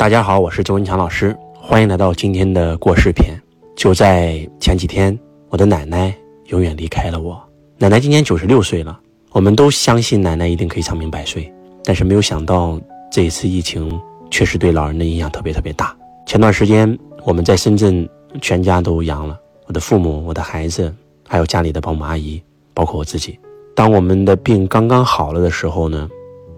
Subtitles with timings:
[0.00, 3.38] 大家好，我是周文强老师，欢迎来到今天的过世篇。
[3.76, 5.16] 就在前几天，
[5.50, 7.38] 我的奶奶永远离开了我。
[7.76, 8.98] 奶奶今年九十六岁了，
[9.30, 11.52] 我们都相信奶奶一定可以长命百岁，
[11.84, 12.80] 但是没有想到
[13.12, 14.00] 这一次疫情
[14.30, 15.94] 确实对老人的影响特别特别大。
[16.24, 18.08] 前段时间我们在深圳
[18.40, 20.90] 全家都阳了，我的父母、我的孩子，
[21.28, 22.42] 还有家里的保姆阿姨，
[22.72, 23.38] 包括我自己。
[23.76, 26.08] 当我们的病刚刚好了的时候呢，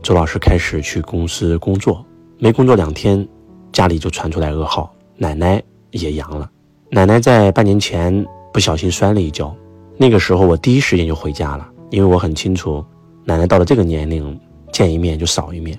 [0.00, 2.06] 周老师开始去公司工作，
[2.42, 3.24] 没工作两天，
[3.70, 6.50] 家里就传出来噩耗，奶奶也阳了。
[6.90, 9.54] 奶奶在半年前不小心摔了一跤。
[9.96, 12.84] 那个时候我第一时间就回家了，因为我很清楚，
[13.22, 14.36] 奶奶到了这个年龄，
[14.72, 15.78] 见一面就少一面，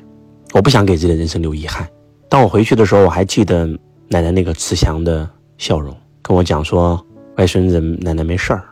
[0.53, 1.85] 我不想给自己的人生留遗憾。
[2.29, 3.67] 当我回去的时候，我还记得
[4.07, 8.63] 奶奶那个慈祥的笑容，跟我讲说：“外孙子，奶奶没事儿，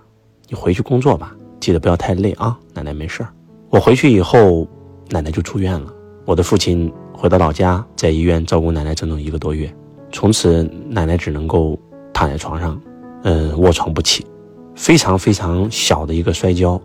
[0.48, 3.34] 你回去工作吧，记得不要太累啊，奶奶没事儿。”
[3.70, 4.66] 我回去以后，
[5.10, 5.94] 奶奶就住院了。
[6.26, 9.74] 我的父亲回到老家，在医院照顾奶奶整整一个多月，
[10.12, 11.78] 从此奶奶只能够
[12.14, 12.80] 躺在床上，
[13.24, 14.26] 嗯，卧床不起。
[14.76, 16.80] 非常非常小的一个摔跤，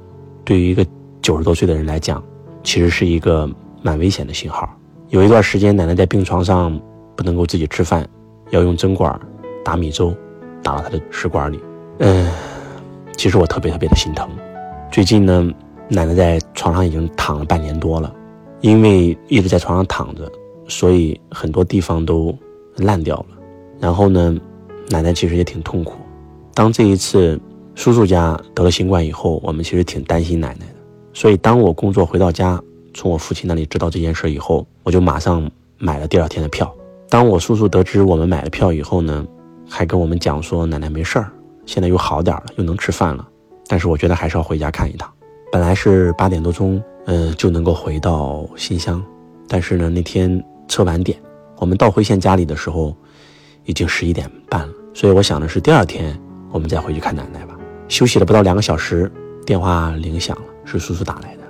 [0.45, 0.85] 对于一个
[1.23, 2.23] 九十多岁的人来讲，
[2.63, 3.49] 其实是一个
[3.83, 4.69] 蛮危险的信号。
[5.11, 6.79] 有一段时间，奶奶在病床上
[7.15, 8.07] 不能够自己吃饭，
[8.51, 9.19] 要用针管
[9.65, 10.15] 打米粥，
[10.63, 11.61] 打到她的食管里。
[12.01, 12.29] 嗯，
[13.17, 14.29] 其实我特别特别的心疼。
[14.91, 15.49] 最近呢，
[15.89, 18.13] 奶奶在床上已经躺了半年多了，
[18.67, 20.31] 因为一直在床上躺着，
[20.67, 22.37] 所以很多地方都
[22.77, 23.27] 烂掉了。
[23.79, 24.37] 然后呢，
[24.91, 25.95] 奶奶其实也挺痛苦。
[26.53, 27.41] 当这一次。
[27.79, 30.77] 叔叔家得了新冠以后，我们其实挺担心奶奶的。
[31.13, 32.59] 所以，当我工作回到家，
[32.95, 36.75] 从我父亲那里知道这件事以后，我就马上买了第二天的票。
[37.11, 39.27] 当我叔叔得知我们买了票以后呢，
[39.69, 41.31] 还跟我们讲说奶奶没事儿，
[41.67, 43.29] 现在又好点了，又能吃饭了。
[43.67, 45.13] 但是我觉得还是要回家看一趟。
[45.53, 49.03] 本来是八点多钟，嗯，就能够回到新乡，
[49.49, 51.17] 但是呢，那天车晚点，
[51.57, 52.95] 我们到辉县家里的时候，
[53.65, 54.75] 已经十一点半了。
[54.93, 56.19] 所以我想的是第二天
[56.51, 57.57] 我们再回去看奶奶吧。
[57.89, 59.11] 休息了不到两个小时，
[59.45, 61.43] 电话铃响了，是叔叔打来的，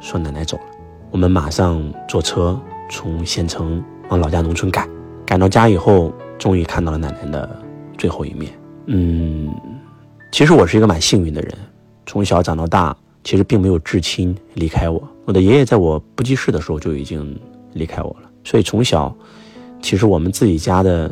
[0.00, 0.64] 说奶奶走了。
[1.10, 2.58] 我们马上坐车
[2.90, 4.88] 从县城往老家农村赶，
[5.26, 7.60] 赶到家以后，终于看到了奶奶的
[7.98, 8.50] 最后一面。
[8.86, 9.52] 嗯，
[10.32, 11.54] 其实我是一个蛮幸运的人，
[12.06, 15.02] 从小长到大，其实并没有至亲离开我。
[15.24, 17.38] 我的爷爷在我不记事的时候就已经
[17.74, 19.14] 离开我了，所以从小，
[19.80, 21.10] 其实我们自己家的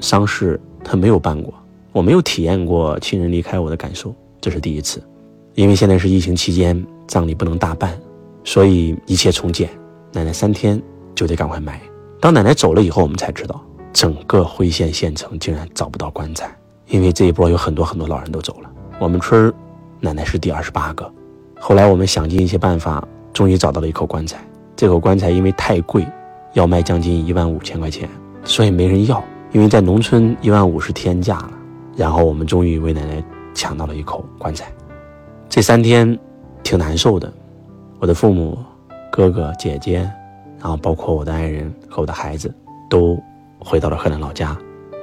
[0.00, 1.52] 丧事他没有办过。
[1.90, 5.02] 我没有体验过亲人离开我的感受，这是第一次。
[5.54, 7.98] 因为现在是疫情期间，葬礼不能大办，
[8.44, 9.68] 所以一切从简。
[10.12, 10.80] 奶奶三天
[11.14, 11.80] 就得赶快埋。
[12.20, 13.60] 当奶奶走了以后，我们才知道，
[13.92, 18.70] 整个辉县县城竟然找不到棺材，因为这一波有很多很多老人都走了。
[19.00, 19.52] 我们村，
[19.98, 21.12] 奶奶是第二十八个。
[21.60, 24.38] 后来我们想尽一切办法，终于找到了一口棺材。
[24.76, 26.06] 这口棺材因为太贵，
[26.52, 28.08] 要卖将近一万五千块钱，
[28.44, 29.22] 所以没人要。
[29.50, 31.52] 因为在农村，一万五是天价了。
[31.96, 34.70] 然后我们终于为奶奶抢到了一口棺材，
[35.48, 36.16] 这三天
[36.62, 37.32] 挺难受的，
[37.98, 38.56] 我的父母、
[39.10, 40.08] 哥哥姐姐，
[40.60, 42.54] 然后包括我的爱人和我的孩子，
[42.88, 43.20] 都
[43.58, 44.56] 回到了河南老家。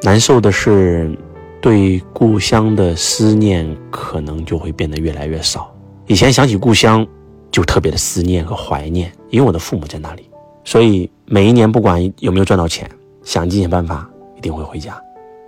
[0.04, 1.14] 难受的是，
[1.60, 5.75] 对故乡的思念可能就会变得越来越少。
[6.08, 7.06] 以前想起故乡，
[7.52, 10.30] 就特别的思念和怀念，因为我的父母在那里，
[10.64, 12.90] 所以每一年不管有没有赚到钱，
[13.24, 14.08] 想尽办法
[14.38, 15.02] 一定会回家。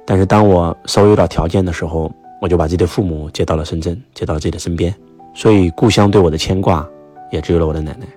[0.06, 4.94] 但是当我稍微有点条件的时候，我就把自己的父母接到了深圳，接到了自己的身边。
[5.36, 6.88] 所以故乡对我的牵挂，
[7.32, 8.08] 也只有了我的奶奶。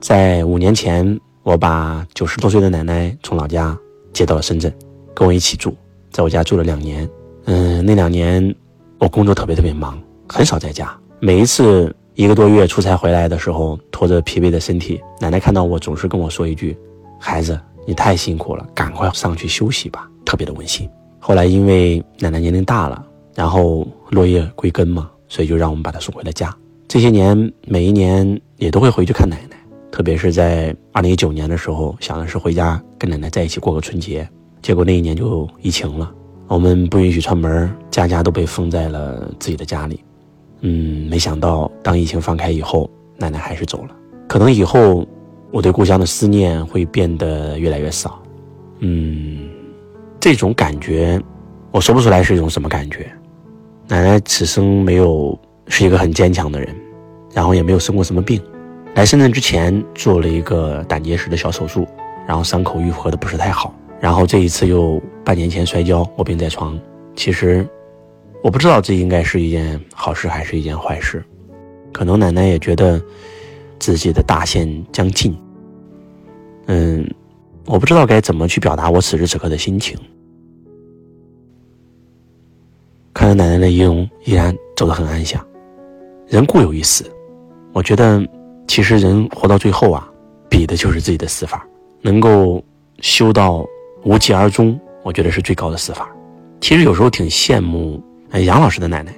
[0.00, 3.78] 在五年前，我把九十多岁的奶奶从老家
[4.12, 4.74] 接到了深圳，
[5.14, 5.76] 跟我一起住，
[6.10, 7.08] 在我家住了两年。
[7.44, 8.54] 嗯，那两年
[8.98, 9.96] 我工作特别特别忙，
[10.28, 10.92] 很少在家。
[11.24, 16.76] 每一次一个多月出差回来的时候，拖着疲惫的身体，奶奶看到我总是跟我说一句
[17.18, 20.86] ：“孩子，你太辛苦了，赶快上去休息吧。”特别的温馨。
[21.18, 23.02] 后来因为奶奶年龄大了，
[23.34, 26.54] 然后落叶归根嘛，所以就让我们把她送回了家。
[26.86, 29.56] 这些年每一年也都会回去看奶奶，
[29.90, 34.28] 特别是在二零一九年的时候，想的是回家跟奶奶在一起过个春节，
[34.60, 36.12] 结果那一年就疫情了，
[36.48, 39.98] 我们不允许串门，家家都被封在了自己的家里。
[40.66, 43.94] 嗯，没想到当疫情放开以后，奶奶还是走了。
[44.26, 45.06] 可能以后
[45.50, 48.20] 我对故乡的思念会变得越来越少。
[48.78, 49.50] 嗯。
[50.18, 51.20] 这种感觉，
[51.70, 53.12] 我说不出来是一种什么感觉。
[53.88, 55.38] 奶奶此生没有
[55.68, 56.74] 是一个很坚强的人，
[57.34, 58.40] 然后也没有生过什么病。
[58.94, 61.86] 来深圳之前做了一个胆结石的小手术，
[62.26, 63.74] 然后伤口愈合的不是太好。
[64.00, 66.80] 然后这一次又半年前摔跤卧病在床。
[67.14, 67.68] 其实
[68.44, 71.24] 我不知道这应该是一件好事还是一件坏事。
[71.94, 73.02] 可能奶奶也觉得
[73.78, 75.34] 自己的大限将近。
[76.66, 77.10] 嗯，
[77.64, 79.96] 我不知道该怎么去表达我此时此刻的心情。
[83.14, 85.42] 看着奶奶的仪容依然走得很安详，
[86.28, 87.10] 人固有一死，
[87.72, 88.22] 我觉得
[88.68, 90.06] 其实人活到最后啊，
[90.50, 91.66] 比的就是自己的死法，
[92.02, 92.62] 能够
[93.00, 93.64] 修到
[94.04, 96.14] 无疾而终，我觉得是最高的死法。
[96.60, 98.02] 其实有时候挺羡慕
[98.42, 99.14] 杨老师的奶奶，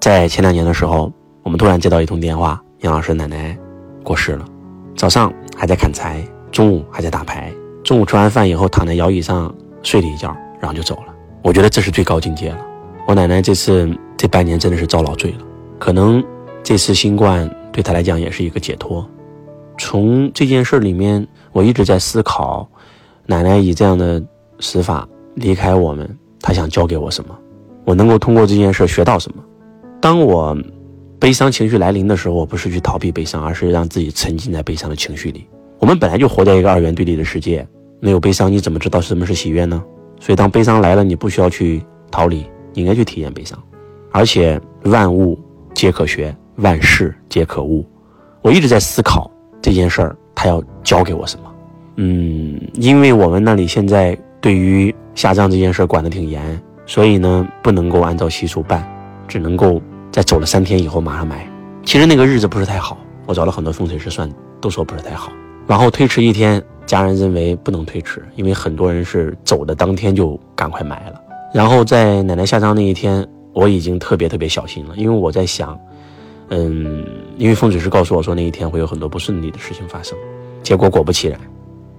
[0.00, 1.12] 在前两年的时候，
[1.42, 3.56] 我们突然接到一通电话，杨老师奶奶
[4.02, 4.46] 过世了，
[4.96, 7.52] 早上还在砍柴，中午还在打牌，
[7.84, 11.14] 中午吃完饭以后躺在摇椅上睡了一觉，然后就走了。
[11.42, 12.58] 我觉得这是最高境界了。
[13.06, 15.38] 我奶奶这次这半年真的是遭老罪了，
[15.78, 16.24] 可能
[16.62, 19.06] 这次新冠对她来讲也是一个解脱。
[19.76, 22.66] 从这件事里面，我一直在思考，
[23.26, 24.22] 奶奶以这样的
[24.60, 26.18] 死法离开我们。
[26.40, 27.36] 她想教给我什么？
[27.86, 29.42] 我能够通过这件事学到什么？
[30.00, 30.54] 当我
[31.20, 35.46] 悲伤情绪来临的时候，我不是去逃避悲伤，而是让自己沉浸在悲伤的情绪里。
[35.78, 37.66] 我们本来就活在一个二元对立的世界，
[38.00, 39.82] 没有悲伤，你怎么知道什么是喜悦呢？
[40.20, 41.80] 所以，当悲伤来了，你不需要去
[42.10, 42.44] 逃离，
[42.74, 43.56] 你应该去体验悲伤。
[44.10, 45.38] 而且，万物
[45.72, 47.86] 皆可学，万事皆可悟。
[48.42, 49.30] 我一直在思考
[49.62, 51.54] 这件事儿，他要教给我什么？
[51.96, 54.18] 嗯，因为我们那里现在。
[54.38, 56.40] 对于下葬这件事管得挺严，
[56.86, 58.86] 所以呢不能够按照习俗办，
[59.28, 61.46] 只能够在走了三天以后马上埋。
[61.84, 62.96] 其实那个日子不是太好，
[63.26, 64.30] 我找了很多风水师算，
[64.60, 65.30] 都说不是太好。
[65.66, 71.20] 往后推迟一天，家人认为不能推迟，因为很多人是走的当天就赶快埋了。
[71.52, 75.78] 然后在奶奶下葬那一天，我已经特别特别小心了，因为我在想，
[76.50, 77.04] 嗯，
[77.36, 80.16] 因为风水师告诉我说那一天会有很多不顺利的事情发生，
[80.62, 81.38] 结果果不其然。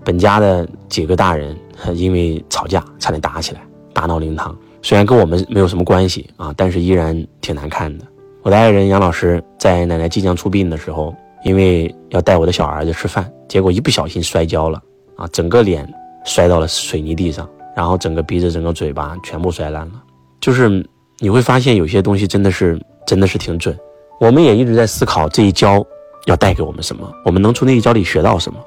[0.04, 1.54] 本家的几个大人
[1.94, 3.62] 因为吵架差点打起来，
[3.94, 4.56] 大闹灵堂。
[4.88, 8.06] 虽然跟我们没有什么关系啊，但是依然挺难看的。
[8.42, 11.13] 我的爱人杨老师在奶奶即将出殡的时候，
[11.44, 14.81] 因为要带我的小儿子吃饭，结果一不小心摔跤了
[15.18, 15.86] 啊，整个脸
[16.24, 20.01] 摔到了水泥地上，然后整个鼻子、整个嘴巴全部摔烂了。
[20.39, 20.81] 就是
[21.19, 23.78] 你会发现有些东西真的是真的是挺准。
[24.22, 25.86] 我们也一直在思考这一跤
[26.28, 28.57] 要带给我们什么，我们能从那一跤里学到什么。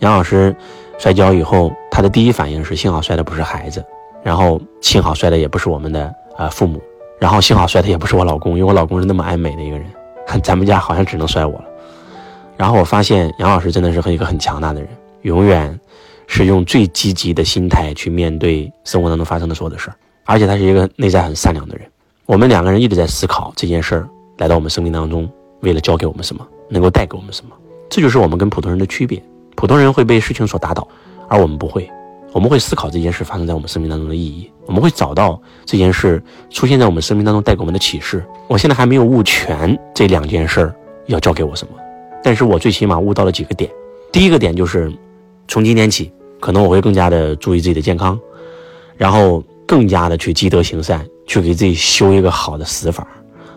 [0.00, 0.56] 杨老师。
[0.98, 3.84] 摔跤以后，他的第一反应是幸好摔的不是孩子，
[4.26, 6.82] 然后幸好摔的也不是我们的呃父母，
[7.20, 9.86] 然后幸好摔的也不是我老公，因为我老公是那么爱美的一个人，
[10.42, 11.64] 咱们家好像只能摔我了。
[12.56, 14.88] 然后我发现杨老师真的是和一个很强大的人，
[15.22, 15.78] 永远
[16.26, 19.94] 是用最积极的心态去面对生活当中发生的所有的事儿，
[20.24, 21.86] 而且他是一个内在很善良的人。
[22.24, 24.08] 我们两个人一直在思考这件事儿
[24.38, 25.30] 来到我们生命当中，
[25.60, 27.54] 为了教给我们什么，能够带给我们什么，
[27.88, 29.22] 这就是我们跟普通人的区别。
[29.54, 30.86] 普通人会被事情所打倒，
[31.28, 31.88] 而我们不会。
[32.36, 38.22] 我们会思考这件事发生在我们生命当中的意义，我们会找到这件事出现在我们生命当中带给我们的启示。
[38.46, 40.70] 我现在还没有悟全这两件事
[41.06, 41.72] 要教给我什么，
[42.22, 43.70] 但是我最起码悟到了几个点。
[44.12, 44.92] 第一个点就是，
[45.48, 48.20] 从今天起，可能我会更加的注意自己的健康，
[48.98, 53.08] 然后更加的去积德行善，去给自己修一个好的死法。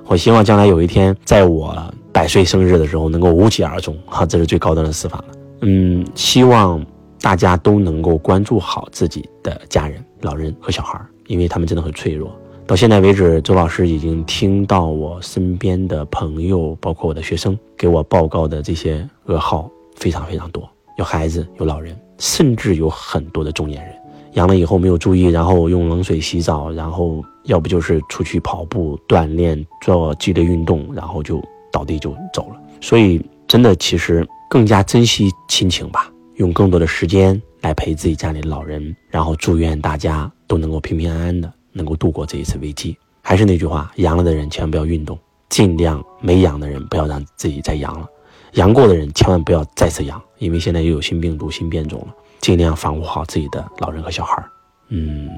[0.06, 1.76] 我希望将来有一天，在我
[2.14, 3.94] 百岁生日的时候，能够无疾而终。
[4.06, 5.26] 哈，这是最高端的死法了。
[5.64, 6.82] 嗯，希望
[7.22, 12.34] 大家都能够关注好自己的家人、老人和小孩，因为他们真的很脆弱。
[12.66, 23.96] 到现在为止，周老师已经听到我身边的朋友，包括我的学生给我报告的这些噩耗非常非常多，有孩子，有老人，甚至有很多的中年人
[24.34, 31.42] 阳了以后没有注意，然后用冷水洗澡，然后要不就是出去跑步锻炼做剧烈运动，然后就
[31.72, 32.62] 倒地就走了。
[32.80, 34.28] 所以，真的其实。
[34.52, 42.98] 更加珍惜亲情吧，用更多的时间来陪自己家里的老人，然后祝愿大家都能够平平安安的，能够度过这一次危机。
[43.22, 45.20] 还是那句话，阳了的人千万不要运动，
[45.50, 48.08] 尽量没阳的人不要让自己再阳了，
[48.54, 54.42] 阳过的人千万不要再次阳，因为现在又有新病毒、新变种了，尽量防护好自己的老人和小孩。
[54.88, 55.30] 嗯，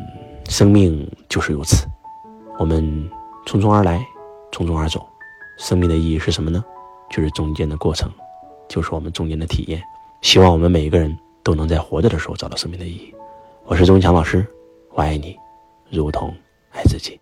[0.50, 1.88] 生命就是如此，
[2.60, 2.84] 我们
[3.48, 4.06] 匆匆而来，
[4.52, 5.04] 匆匆而走，
[5.58, 6.64] 生命的意义是什么呢？
[7.10, 8.08] 就是中间的过程。
[8.70, 9.84] 就是我们中间的体验，
[10.22, 13.14] 希望我们每一个人都能在活着的时候找到生命的意义。
[13.66, 14.46] 我是钟强老师，
[14.94, 15.38] 我爱你，
[15.90, 16.34] 如同
[16.72, 17.21] 爱自己。